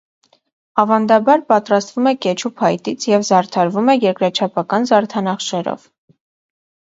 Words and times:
Ավանդաբար 0.83 1.41
պատրաստվում 1.51 2.07
է 2.11 2.13
կեչու 2.25 2.51
փայտից 2.61 3.05
և 3.11 3.27
զարդարվում 3.29 3.93
է 3.93 3.95
երկրաչափական 4.05 4.87
զարդանախշերով։ 4.93 5.85